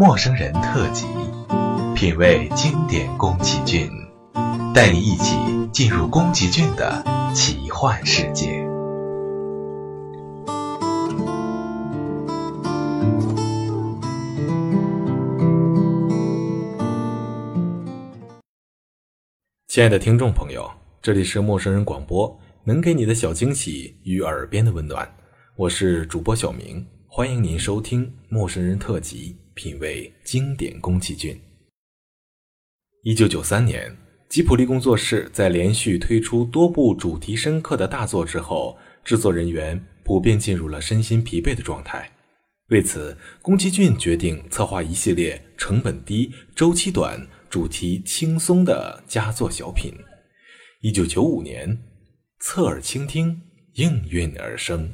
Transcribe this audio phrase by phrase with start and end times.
[0.00, 1.04] 陌生人特辑，
[1.94, 3.86] 品味经典宫崎骏，
[4.72, 5.36] 带你一起
[5.74, 8.46] 进入宫崎骏的奇幻世界。
[19.68, 20.66] 亲爱的听众朋友，
[21.02, 25.06] 这里是陌生人广播，能给你的小惊喜与耳边的温暖，
[25.56, 26.82] 我是主播小明。
[27.12, 31.38] 欢迎您收听《陌生人特辑》，品味经典宫崎骏。
[33.02, 33.94] 一九九三年，
[34.26, 42.10] 吉卜力工作室在连续推出多部主题深刻的大作之后，制作人员普遍进入了身心疲惫的状态。
[42.68, 49.92] 为此，宫崎骏决定策划一系列成本低、周期短、主题轻松的佳作小品。
[50.80, 51.78] 一九九五年，
[52.38, 53.42] 侧耳倾听，
[53.74, 54.90] 应运而生。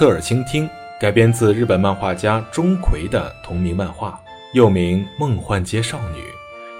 [0.00, 0.66] 侧耳倾听》
[0.98, 4.18] 改编自日本漫画家钟馗的同名漫画，
[4.54, 6.22] 又名《梦幻街少女》，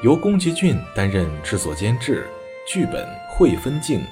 [0.02, 2.26] 由宫崎骏担任制作监制，
[2.66, 4.02] 剧本惠分镜、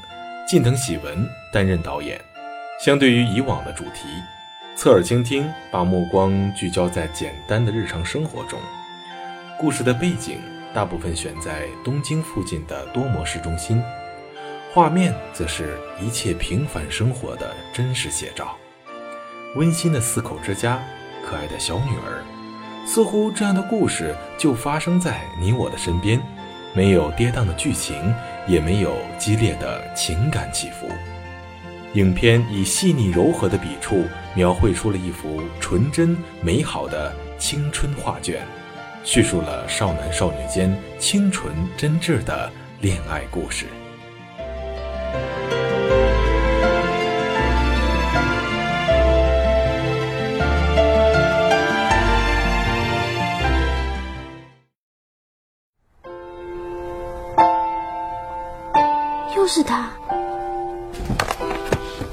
[0.46, 2.20] 近藤喜文担任导演。
[2.84, 4.06] 相对于以往的主题，
[4.76, 8.60] 《侧耳倾听》把目光聚焦在简单的日常生活中，
[9.58, 10.38] 故事的背景
[10.74, 13.82] 大部分选在东京附近的多摩市中心。
[14.74, 18.54] 画面则是一切平凡生活的真实写照，
[19.54, 20.78] 温馨的四口之家，
[21.24, 22.22] 可爱的小女儿，
[22.86, 26.20] 似乎这样的故事就发生在你我的身边，
[26.74, 28.14] 没有跌宕的剧情，
[28.46, 30.86] 也没有激烈的情感起伏。
[31.94, 34.04] 影片以细腻柔和的笔触，
[34.34, 38.46] 描绘出了一幅纯真美好的青春画卷，
[39.02, 42.52] 叙述了少男少女间清纯真挚的
[42.82, 43.64] 恋爱故事。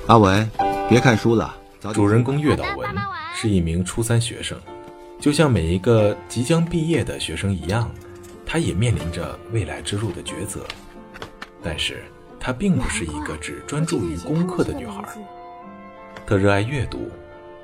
[0.07, 0.47] 阿文，
[0.87, 1.55] 别看书了。
[1.91, 2.87] 主人公月岛文
[3.33, 4.55] 是一名初三学生，
[5.19, 7.89] 就像每一个即将毕业的学生一样，
[8.45, 10.61] 他也面临着未来之路的抉择。
[11.63, 12.03] 但是，
[12.39, 15.03] 她并不是一个只专注于功课的女孩，
[16.27, 17.09] 她热爱阅读，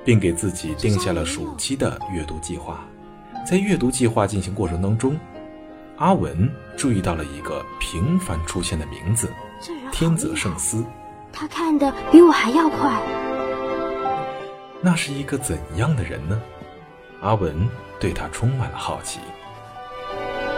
[0.03, 2.83] 并给自己定下了暑期的阅读计划。
[3.47, 5.15] 在阅读计划进行过程当中，
[5.97, 9.31] 阿文注意到了一个频繁出现的名字——
[9.93, 10.83] 天泽圣司。
[11.33, 12.91] 他看的比我还要快。
[14.81, 16.41] 那是一个怎样的人呢？
[17.21, 17.69] 阿文
[17.99, 19.19] 对他充满了好奇。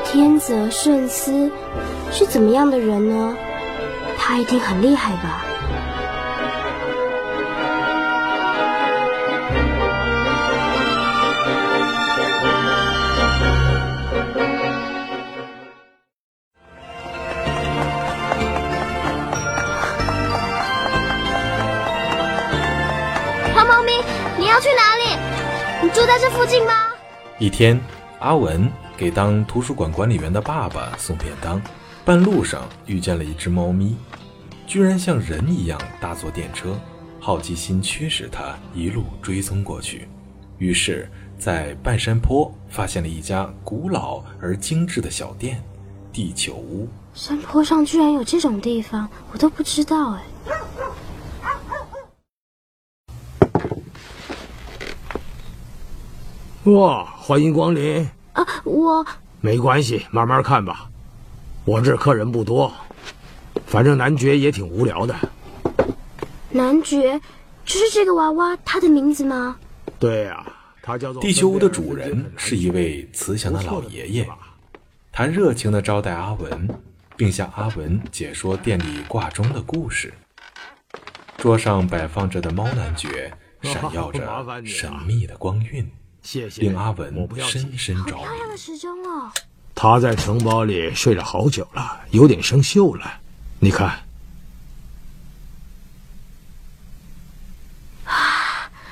[0.06, 1.52] 天泽顺司
[2.12, 3.36] 是怎么样的人呢？
[4.18, 5.44] 他一定很厉害吧？
[27.44, 27.78] 一天，
[28.20, 31.62] 阿文给当图书馆管理员的爸爸送便当，
[32.06, 33.98] 半路上遇见了一只猫咪，
[34.66, 36.80] 居然像人一样搭坐电车，
[37.20, 40.08] 好奇心驱使他一路追踪过去。
[40.58, 45.62] 于是，在半山坡发现了一家古老而精致的小店——
[46.14, 46.88] 地球屋。
[47.14, 50.24] 山坡上居然有这种地方，我都不知道哎。
[56.66, 58.10] 哇，欢迎光临！
[58.32, 59.06] 啊，我
[59.42, 60.90] 没关系，慢慢看吧。
[61.66, 62.72] 我这客人不多，
[63.66, 65.14] 反正男爵也挺无聊的。
[66.52, 67.20] 男爵，
[67.66, 69.58] 就是这个娃娃，他的名字吗？
[70.00, 70.42] 对呀、
[70.82, 74.26] 他叫做地球屋的主人是一位慈祥的老爷爷，
[75.12, 76.70] 他热情地招待阿文，
[77.18, 80.14] 并向阿文解说店里挂钟的故事。
[81.36, 85.92] 桌上摆放着的猫男爵闪耀着神秘的光晕，
[86.24, 87.62] 谢谢，令阿我文不要紧。
[87.62, 88.58] 深深着漂亮的。
[88.58, 89.32] 时钟哦！
[89.76, 93.20] 他在城堡里睡了好久了，有点生锈了。
[93.60, 94.00] 你看，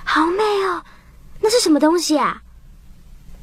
[0.03, 0.83] 好美哦，
[1.39, 2.41] 那是什么东西啊？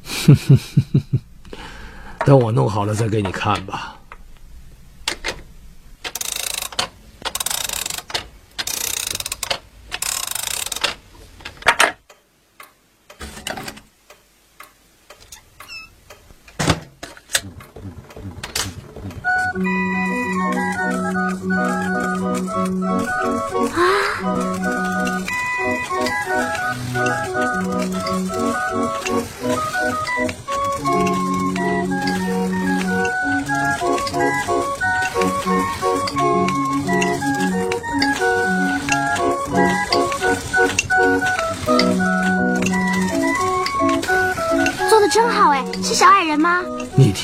[2.25, 3.98] 等我弄好了再给你看吧。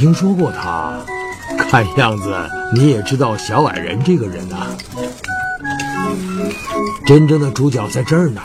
[0.05, 0.99] 听说过他？
[1.57, 2.31] 看样子
[2.71, 4.67] 你也知道小矮人这个人啊。
[7.07, 8.39] 真正的主角在这儿呢，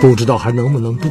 [0.00, 1.10] 不知道还能不能动。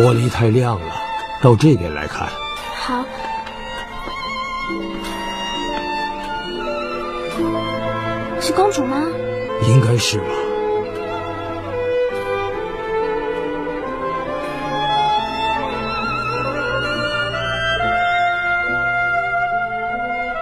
[0.00, 0.94] 玻璃太亮了，
[1.42, 2.26] 到这边来看。
[2.74, 3.04] 好
[8.40, 8.96] 是公主吗？
[9.68, 10.24] 应该是吧。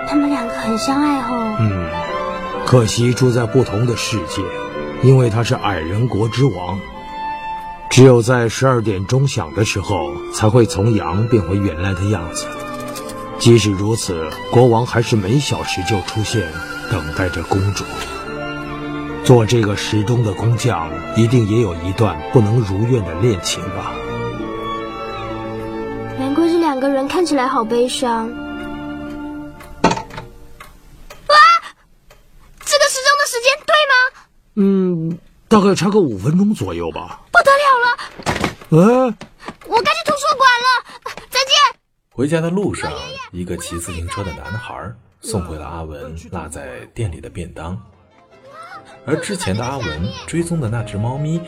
[0.07, 1.57] 他们两个很相爱哦。
[1.59, 1.91] 嗯，
[2.65, 4.41] 可惜住在不同的世界，
[5.03, 6.79] 因为他是矮人国之王，
[7.91, 12.47] 只有在十二点钟响的时候才会从羊变回原来的样子。
[13.39, 16.47] 即使如此，国王还是每小时就出现，
[16.91, 17.85] 等待着公主。
[19.25, 23.93] 做这个时钟的工匠，一定也有一段不能如愿的恋情吧？
[26.19, 28.29] 难怪这两个人看起来好悲伤。
[32.71, 33.95] 这个时钟的时间对吗？
[34.57, 35.19] 嗯，
[35.49, 37.21] 大概差个五分钟左右吧。
[37.31, 37.68] 不得了
[38.71, 39.15] 了，哎，
[39.67, 41.15] 我该去图书馆了。
[41.31, 41.81] 再见。
[42.11, 42.93] 回家的路上，
[43.33, 47.81] 一个骑自行车的男孩送回了阿文落在店里的便当，
[49.07, 51.41] 而之前的阿文追踪的那只猫咪，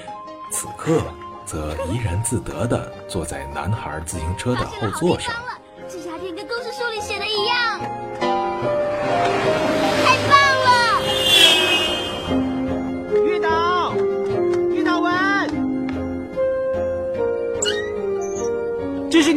[0.50, 1.02] 此刻
[1.44, 5.34] 则怡然自得地坐在男孩自行车的后座上。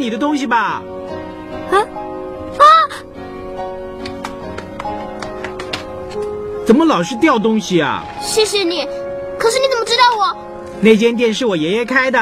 [0.04, 0.82] 你的东西吧？
[1.72, 1.80] 啊
[2.58, 2.62] 啊！
[6.66, 8.04] 怎么老是掉东西啊？
[8.20, 8.86] 谢谢你，
[9.38, 10.36] 可是你怎么知道我？
[10.82, 12.18] 那间店是我爷爷开的。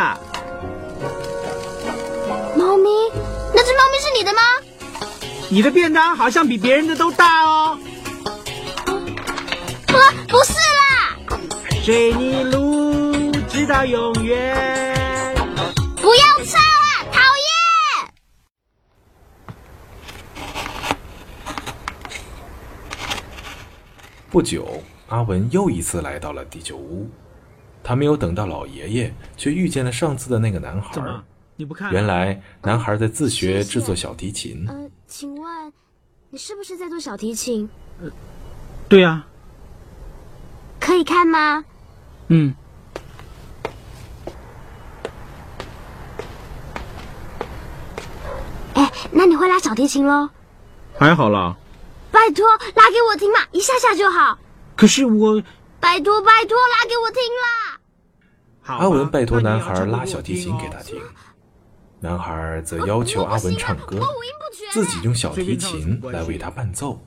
[2.56, 2.88] 猫咪，
[3.52, 4.40] 那只猫咪是你的吗？
[5.48, 7.76] 你的便当好像比别人的都大哦。
[9.88, 9.96] 啊，
[10.28, 11.18] 不是啦！
[11.82, 14.72] 水泥路直到永远。
[24.32, 27.06] 不久，阿文又一次来到了地球屋。
[27.84, 31.02] 他没有等到老爷爷，却遇见了上次的那个男孩怎。
[31.02, 31.22] 么？
[31.56, 31.92] 你不看？
[31.92, 34.64] 原来，男孩在自学制作小提琴。
[34.66, 35.70] 呃，请问
[36.30, 37.68] 你是不是在做小提琴？
[38.88, 39.26] 对啊。
[40.80, 41.62] 可以看吗？
[42.28, 42.54] 嗯。
[48.72, 50.30] 哎，那你会拉小提琴喽？
[50.98, 51.54] 还好啦。
[52.12, 54.38] 拜托，拉给我听嘛，一下下就好。
[54.76, 55.42] 可是我……
[55.81, 57.81] 拜托，拜托，拉给我听啦！
[58.64, 61.00] 阿文拜托男孩拉小提琴给他听，
[61.99, 63.99] 男孩则哦要求阿文唱歌。
[64.71, 67.04] 自己用小提琴来为他伴奏。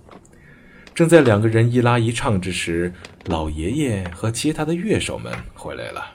[0.94, 2.94] 正在两个人一拉一唱之时，
[3.26, 6.06] 老爷爷和其他的乐手们回来了，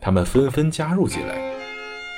[0.00, 1.36] 他们纷纷加入进来，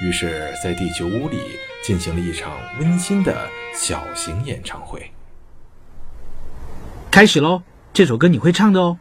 [0.02, 1.38] 于是，在地球屋里
[1.83, 5.11] 进行了一场温馨的小型演唱会。
[7.14, 7.62] 开始喽！
[7.92, 8.99] 这首歌你会唱的哦。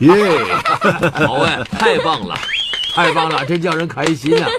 [0.00, 0.54] 耶！
[1.26, 2.34] 好哎，太棒了！
[2.94, 4.48] 太棒了，真叫人开心啊！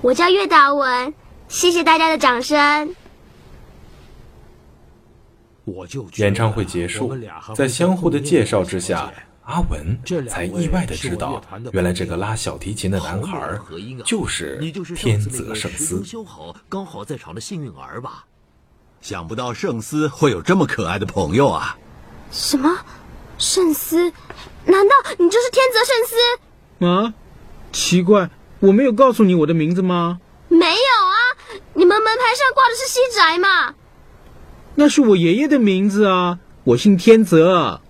[0.00, 1.12] 我叫岳达文，
[1.48, 2.94] 谢谢大家的掌声。
[6.16, 7.14] 演唱会结束
[7.54, 9.12] 在相互的介绍之下
[9.42, 13.58] 阿文才意外的知道原来这个拉小提琴的男孩
[14.02, 14.56] 就是
[14.96, 16.02] 天泽圣司。
[16.02, 18.24] 修好刚好在场的幸运儿吧？
[19.02, 21.76] 想不到圣司会有这么可爱的朋友啊！
[22.30, 22.78] 什么？
[23.38, 24.12] 圣司？
[24.64, 26.86] 难道你就是天泽圣司？
[26.86, 27.14] 啊，
[27.72, 28.28] 奇怪，
[28.60, 30.20] 我没有告诉你我的名字吗？
[30.48, 31.16] 没有啊，
[31.74, 33.74] 你们门牌上挂的是西宅嘛？
[34.74, 37.80] 那是我爷爷的名字啊，我姓天泽。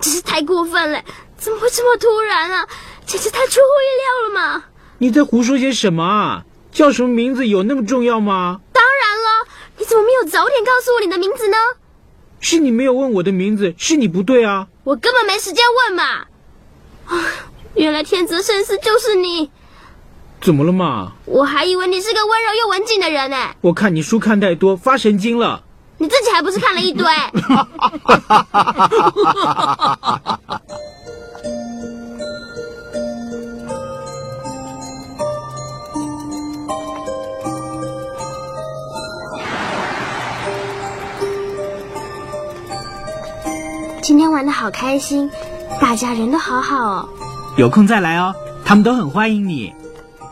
[0.00, 1.02] 真是太过分了！
[1.36, 2.66] 怎么会这么突然啊？
[3.06, 4.64] 简直太出乎意料了嘛！
[4.98, 6.44] 你在胡说些什么啊？
[6.70, 8.60] 叫什么名字有那么重要吗？
[8.72, 11.56] 当然了，你怎么没有早点告诉我你的名字呢？
[12.42, 14.66] 是你没有问我的名字，是你不对啊！
[14.82, 16.02] 我根本没时间问嘛！
[17.06, 17.24] 啊，
[17.74, 19.48] 原来天泽圣司就是你，
[20.40, 21.12] 怎么了嘛？
[21.24, 23.36] 我还以为你是个温柔又文静的人呢。
[23.60, 25.62] 我看你书看太多，发神经了。
[25.98, 27.06] 你自己还不是看了一堆？
[44.02, 45.30] 今天玩的好开心，
[45.80, 47.08] 大家人都好好哦。
[47.56, 48.34] 有空再来哦，
[48.64, 49.72] 他们都很欢迎你。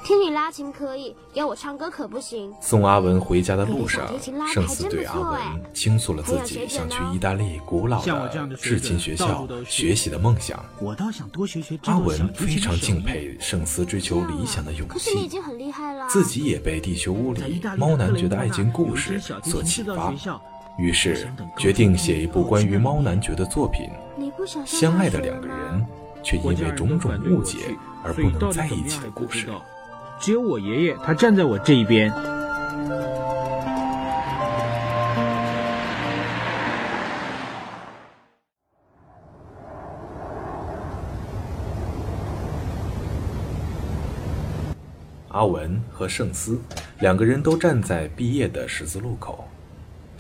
[0.03, 2.53] 听你拉琴可以，要我唱歌可不行。
[2.61, 4.05] 送阿文回家的路上
[4.53, 5.41] 圣斯对阿文
[5.73, 10.59] 倾诉了自己想去意大利古老的的水制琴学校学习的梦想。
[10.81, 16.09] 我倒想多学学阿文非常敬佩圣斯追求理想的勇可是你已气，经很厉害了。
[16.09, 20.13] 自己也被地球屋里猫男爵的爱情故事所启发，
[20.79, 23.91] 于是决定写一部关于猫男爵的作品。
[24.65, 25.87] 相爱的两个人，
[26.23, 27.59] 却因为种种误解
[28.03, 29.49] 而不能在一起的故事。
[30.19, 32.13] 只有我爷爷，他站在我这一边。
[45.29, 46.61] 阿文和圣斯
[46.99, 49.47] 两个人都站在毕业的十字路口，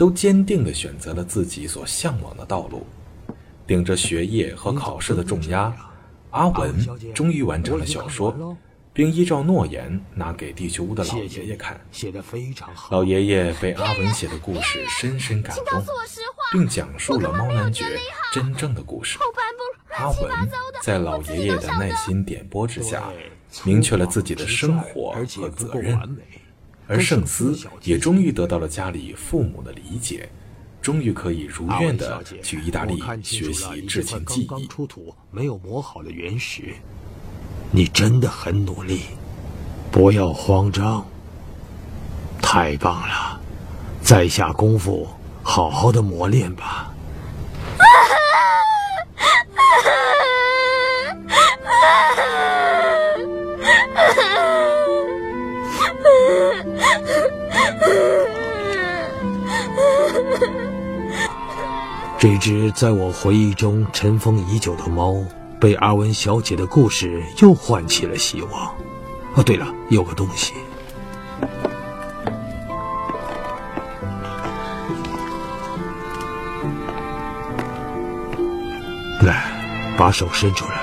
[0.01, 2.87] 都坚定地选择了自己所向往的道路。
[3.67, 5.71] 顶着学业和考试的重压，
[6.31, 6.75] 阿文
[7.15, 8.57] 终于完成了小说，
[8.95, 11.79] 并依照诺言拿给地球屋的老爷爷看。
[11.93, 12.97] 写的非常好。
[12.97, 15.85] 老爷爷被阿文写的故事深深感动。
[16.51, 17.85] 并讲述了猫男爵
[18.33, 19.19] 真正的故事。
[19.99, 20.49] 阿文，
[20.83, 23.05] 在老爷爷的耐心点拨之下，
[23.65, 26.01] 明确了自己的生活和责任。
[26.90, 30.29] 而圣斯也终于得到了家里父母的理解，
[30.83, 34.46] 终于可以如愿的去意大利学习制琴技艺。
[34.46, 36.74] 刚刚出土没有磨好的原石。
[37.70, 39.03] 你真的很努力，
[39.92, 41.07] 不要慌张。
[42.42, 43.40] 太棒了，
[44.03, 45.07] 再下功夫，
[45.44, 46.89] 好好的磨练吧。
[62.20, 65.24] 这只在我回忆中尘封已久的猫，
[65.59, 68.74] 被阿文小姐的故事又唤起了希望。
[69.37, 70.52] 哦，对了，有个东西。
[79.22, 79.50] 来，
[79.96, 80.74] 把手伸出来。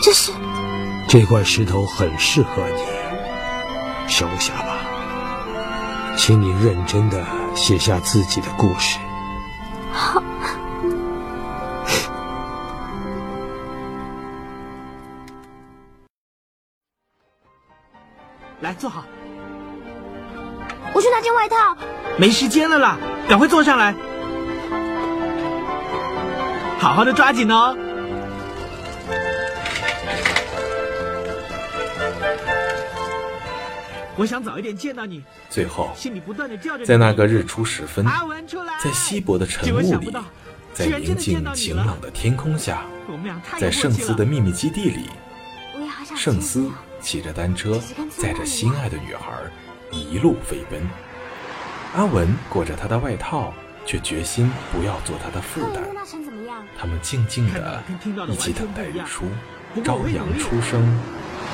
[0.00, 0.30] 这是
[1.08, 2.95] 这块石头很适合你，
[4.08, 4.78] 收下吧。
[6.16, 8.98] 请你认真的写下自己的故事。
[9.92, 10.22] 好
[18.60, 19.04] 来，坐好。
[20.94, 21.76] 我去拿件外套。
[22.16, 22.96] 没时间了啦，
[23.28, 23.94] 赶快坐上来。
[26.78, 27.76] 好好的抓紧哦。
[34.16, 36.86] 我想早一点见到你，最后，心里不断的叫着。
[36.86, 40.10] 在那个日出时分，阿文出来，在稀薄的晨雾里
[40.72, 42.82] 在宁静晴朗的天空下，
[43.58, 45.10] 在圣斯的秘密基地里，
[46.16, 49.32] 圣斯骑着单车，载着心爱的女孩
[49.90, 50.80] 一路飞奔。
[51.94, 53.52] 阿文裹着他的外套，
[53.84, 55.82] 却决心不要做他的负担。
[56.78, 57.82] 他们静静的
[58.28, 59.26] 一起等待日出，
[59.84, 60.82] 朝阳初升，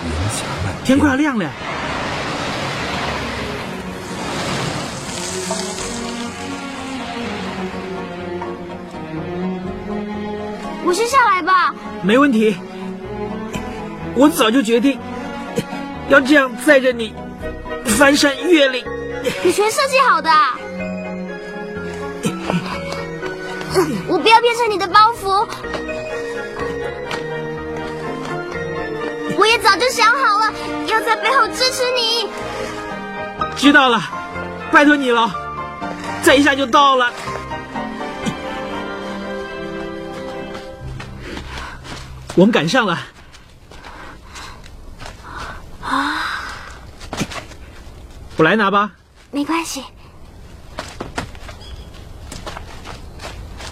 [0.05, 0.85] 云霞漫天。
[0.85, 1.51] 天快要亮了。
[10.93, 11.75] 我先下来吧。
[12.03, 12.55] 没问题。
[14.15, 14.99] 我早就决定
[16.11, 17.15] 要这样载着你
[17.87, 18.85] 翻山越岭。
[19.43, 20.59] 你全设计好的啊。
[24.07, 25.49] 我不要变成你的包袱。
[29.39, 30.53] 我也早就想好了，
[30.89, 32.29] 要在背后支持你。
[33.57, 33.99] 知道了，
[34.71, 35.33] 拜托你了，
[36.23, 37.11] 再一下就到了。
[42.35, 42.99] 我们赶上了。
[45.83, 46.45] 啊，
[48.37, 48.93] 我来拿吧。
[49.31, 49.85] 没关系。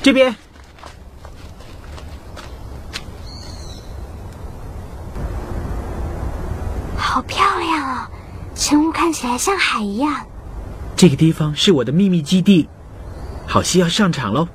[0.03, 0.35] 这边。
[6.97, 8.09] 好漂亮啊！
[8.55, 10.25] 晨雾看起来像海一样。
[10.97, 12.69] 这个地方是我的秘密基地，
[13.49, 14.47] 好戏要上场喽！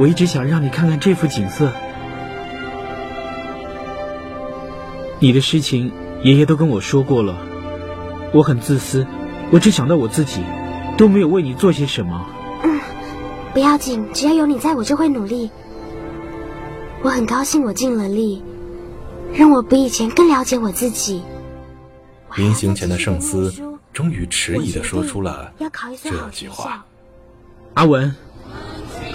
[0.00, 1.70] 我一直想让你看看这幅景色。
[5.18, 7.36] 你的事情，爷爷都跟我说过了。
[8.32, 9.06] 我很自私，
[9.50, 10.42] 我只想到我自己，
[10.96, 12.26] 都没有为你做些什么。
[12.62, 12.80] 嗯，
[13.52, 15.50] 不要紧，只要有你在，我就会努力。
[17.02, 18.42] 我很高兴我尽了力，
[19.34, 21.20] 让我比以前更了解我自己。
[22.36, 23.52] 临行前的圣斯
[23.92, 25.52] 终于迟疑的说出了
[26.02, 26.86] 这句话
[27.76, 28.10] ：“阿文。”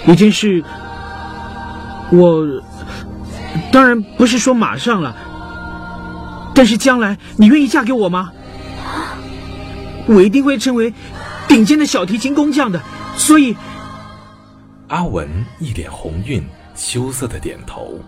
[0.06, 0.62] 一件事，
[2.10, 2.44] 我
[3.72, 5.14] 当然不是说马上了，
[6.54, 8.30] 但是将来你愿意嫁给我吗？
[10.06, 10.94] 我一定会成为
[11.48, 12.80] 顶尖的小提琴工匠的。
[13.16, 13.56] 所以，
[14.88, 17.98] 阿文一脸红晕，羞涩的点头。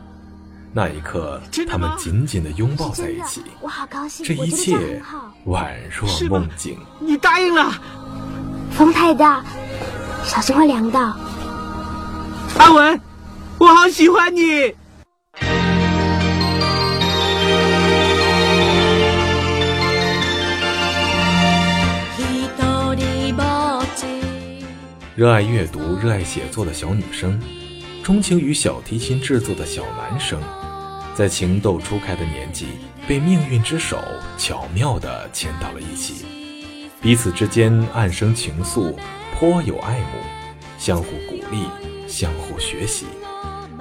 [0.73, 3.43] 那一刻，他们紧紧的拥抱在一起。
[3.61, 5.03] 我好高兴，这一切
[5.47, 6.79] 宛若梦境。
[7.01, 7.73] 你答应了？
[8.71, 9.43] 风太大，
[10.23, 11.17] 小心会凉到。
[12.59, 13.01] 阿文，
[13.59, 14.75] 我好喜欢你。
[25.15, 27.41] 热爱阅读、热爱写作的小女生，
[28.05, 30.41] 钟情于小提琴制作的小男生，
[31.13, 32.67] 在情窦初开的年纪，
[33.09, 33.99] 被命运之手
[34.37, 36.25] 巧妙地牵到了一起，
[37.01, 38.95] 彼此之间暗生情愫，
[39.37, 40.21] 颇有爱慕，
[40.79, 41.65] 相互鼓励，
[42.19, 43.07] 相互学习，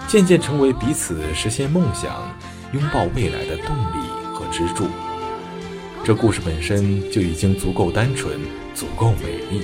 [0.07, 2.31] 渐渐成为彼此实现梦想、
[2.71, 4.85] 拥抱未来的动力和支柱。
[6.03, 8.39] 这故事本身就已经足够单纯，
[8.75, 9.63] 足够美丽。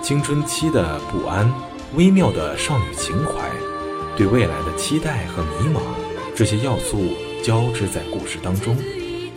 [0.00, 1.52] 青春期的不安，
[1.96, 3.50] 微妙的少女情怀，
[4.16, 5.80] 对未来的期待和迷茫，
[6.36, 8.76] 这些要素交织在故事当中，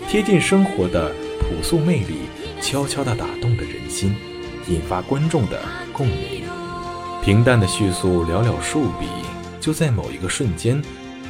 [0.08, 2.30] 贴近生活的朴素魅力，
[2.62, 4.16] 悄悄地打动着人心，
[4.68, 5.60] 引发观众的
[5.92, 6.37] 共鸣。
[7.28, 9.06] 平淡的叙述寥寥数笔，
[9.60, 10.82] 就在某一个瞬间，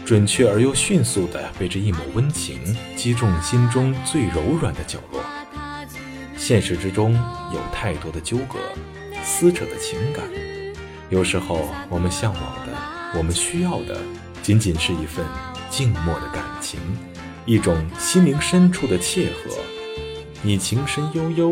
[0.06, 2.62] 准确而又迅速地被这一抹温情
[2.96, 5.20] 击中心中最柔软的角落。
[6.38, 7.16] 现实之中
[7.52, 8.60] 有太多的纠葛。
[9.24, 10.24] 撕扯的情感，
[11.10, 13.98] 有时候我们向往的，我们需要的，
[14.44, 15.26] 仅仅是一份
[15.72, 16.80] 静默的感情，
[17.44, 19.50] 一种心灵深处的契合。
[20.44, 21.50] 你情深悠悠，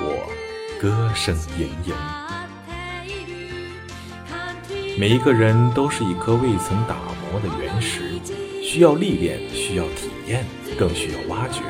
[0.00, 0.32] 我
[0.80, 1.92] 歌声盈盈。
[5.00, 6.94] 每一个人都是一颗未曾打
[7.32, 8.20] 磨的原石，
[8.62, 10.44] 需要历练，需要体验，
[10.78, 11.62] 更需要挖掘。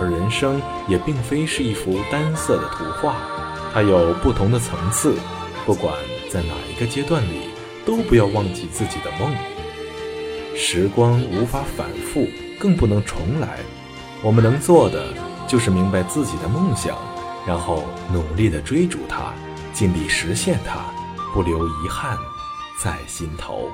[0.00, 3.18] 而人生也并非是一幅单色的图画。
[3.72, 5.14] 它有不同的层次，
[5.64, 5.94] 不管
[6.28, 7.50] 在哪一个阶段里，
[7.84, 9.32] 都不要忘记自己的梦。
[10.56, 12.26] 时光无法反复，
[12.58, 13.60] 更不能重来。
[14.24, 15.14] 我们能做的，
[15.46, 16.98] 就是明白自己的梦想，
[17.46, 19.32] 然后努力地追逐它，
[19.72, 20.80] 尽力实现它，
[21.32, 22.18] 不留遗憾
[22.82, 23.70] 在心头。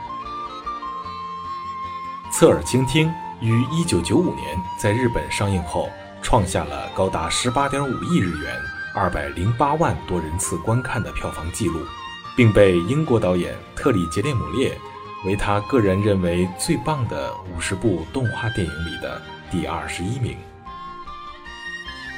[2.33, 5.89] 侧耳倾听于一九九五年在日本上映后，
[6.23, 8.55] 创下了高达十八点五亿日元。
[8.95, 11.81] 二百零八万多人次观看的票房纪录，
[12.37, 14.79] 并被英国导演特里·杰列姆列
[15.25, 20.37] 为他个人认为最棒的五十部动画电影里的第二十一名。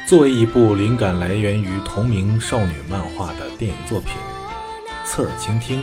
[0.09, 4.11] 作为一部灵感来源于同名少女漫画的电影作品，
[5.07, 5.81] 《侧耳倾听》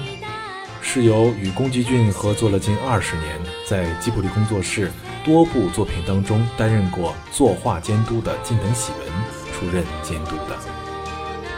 [0.81, 4.91] 是由与宫崎骏合作了近二十年，在吉卜力工作室
[5.23, 9.07] 多部作品当中担任过作画监督的近藤喜文
[9.53, 10.57] 出任监督的。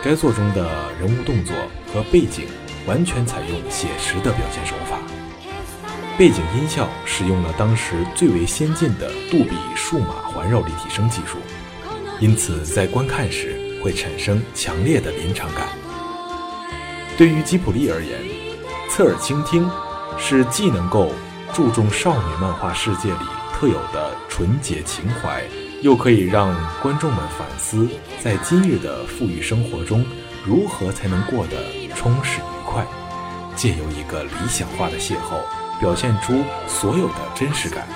[0.03, 1.55] 该作中的人物动作
[1.93, 2.45] 和背景
[2.86, 4.99] 完全采用写实的表现手法，
[6.17, 11.38] 背景音效使用了当时最为先进的杜比数码环绕立体声技术。
[12.19, 15.69] 因此，在观看时会产生强烈的临场感。
[17.17, 18.19] 对于吉卜力而言，
[18.95, 19.67] 侧耳倾听
[20.19, 21.12] 是既能够
[21.51, 25.43] 注重少女漫画世界里特有的纯洁情怀，
[25.82, 27.89] 又可以让观众们反思
[28.23, 30.06] 在今日的富裕生活中
[30.45, 31.58] 如何才能过得
[31.95, 32.86] 充实愉快，
[33.56, 35.41] 借由一个理想化的邂逅，
[35.79, 37.88] 表现出所有的真实感，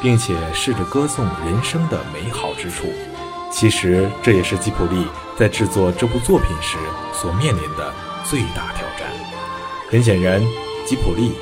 [0.00, 2.86] 并且试着歌颂人生的美好之处。
[3.52, 5.06] 其实这也是吉卜力
[5.38, 6.78] 在制作这部作品时
[7.12, 7.92] 所面临的
[8.24, 9.05] 最大挑战。
[9.88, 10.42] 很显然，
[10.84, 11.32] 吉普力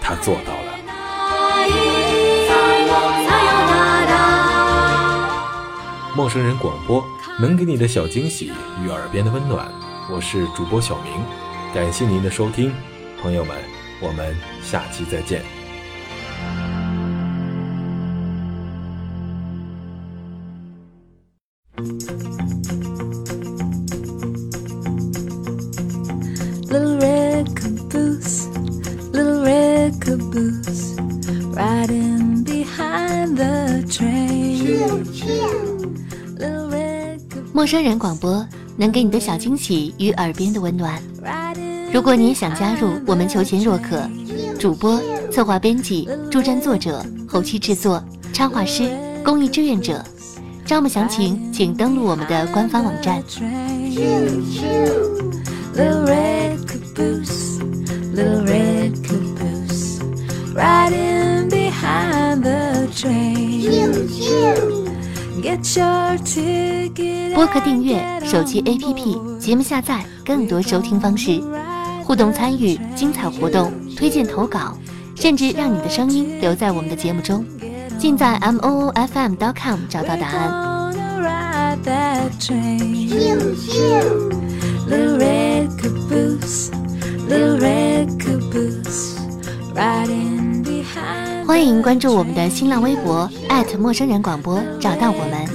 [0.00, 0.78] 他做到了。
[6.14, 7.04] 陌生人广播
[7.40, 8.52] 能给你的小惊喜
[8.84, 9.68] 与耳边的温暖，
[10.12, 11.12] 我是主播小明，
[11.74, 12.72] 感谢您的收听，
[13.20, 13.56] 朋友们，
[14.00, 15.57] 我们下期再见。
[37.88, 38.46] 人广播
[38.76, 41.02] 能给你的小惊喜与耳边的温暖。
[41.22, 44.06] riding 如果你也想加入，我们求贤若渴。
[44.58, 48.90] 主播、策划、编辑、助战作者、后期制作、插画师、
[49.24, 50.04] 公益志愿者，
[50.66, 53.22] 招募详情请登录我们的官方网站。
[55.74, 56.58] Little red
[67.34, 71.40] 播客订阅、手机 APP、节目下载，更多收听方式，
[72.04, 74.76] 互动参与、精彩活动、推荐投稿，
[75.14, 77.44] 甚至让你的声音留在我们的节目中，
[77.98, 80.68] 尽在 m o o f m c o m 找到答案。
[91.48, 93.26] 欢迎关注我们的新浪微博
[93.78, 95.48] 陌生人广播，找到我们。